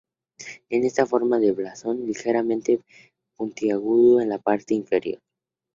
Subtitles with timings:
[0.69, 2.81] Es en forma de blasón, ligeramente
[3.37, 5.21] puntiagudo en la parte inferior.